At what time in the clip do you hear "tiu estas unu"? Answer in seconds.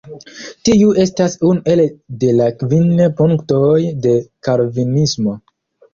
0.67-1.73